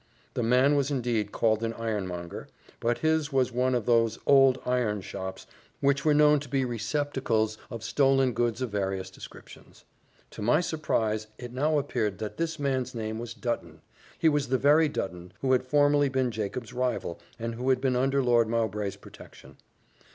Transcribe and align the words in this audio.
The 0.33 0.41
man 0.41 0.75
was 0.75 0.89
indeed 0.89 1.31
called 1.31 1.61
an 1.63 1.73
ironmonger, 1.75 2.47
but 2.79 2.97
his 2.97 3.31
was 3.31 3.51
one 3.51 3.75
of 3.75 3.85
those 3.85 4.17
old 4.25 4.57
iron 4.65 5.01
shops 5.01 5.45
which 5.79 6.03
were 6.03 6.15
known 6.15 6.39
to 6.39 6.49
be 6.49 6.65
receptacles 6.65 7.59
of 7.69 7.83
stolen 7.83 8.33
goods 8.33 8.63
of 8.63 8.71
various 8.71 9.11
descriptions. 9.11 9.85
To 10.31 10.41
my 10.41 10.59
surprise, 10.59 11.27
it 11.37 11.53
now 11.53 11.77
appeared 11.77 12.17
that 12.17 12.37
this 12.37 12.57
man's 12.57 12.95
name 12.95 13.19
was 13.19 13.35
Dutton: 13.35 13.81
he 14.17 14.27
was 14.27 14.47
the 14.47 14.57
very 14.57 14.89
Dutton 14.89 15.33
who 15.41 15.51
had 15.51 15.67
formerly 15.67 16.09
been 16.09 16.31
Jacob's 16.31 16.73
rival, 16.73 17.19
and 17.37 17.53
who 17.53 17.69
had 17.69 17.79
been 17.79 17.95
under 17.95 18.23
Lord 18.23 18.47
Mowbray's 18.47 18.95
protection. 18.95 19.57